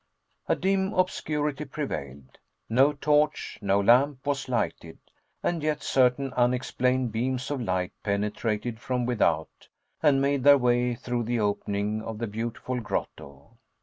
[0.47, 2.39] A dim obscurity prevailed.
[2.67, 4.97] No torch, no lamp was lighted,
[5.43, 9.67] and yet certain unexplained beams of light penetrated from without,
[10.01, 13.59] and made their way through the opening of the beautiful grotto.